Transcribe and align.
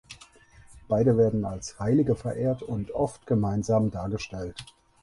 Beide 0.87 1.15
werden 1.15 1.45
als 1.45 1.77
Heilige 1.77 2.15
verehrt 2.15 2.63
und 2.63 2.89
oft 2.89 3.27
gemeinsam 3.27 3.91
dargestellt. 3.91 4.57